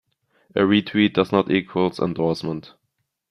[0.55, 2.73] A re-tweet does not equals endorsement.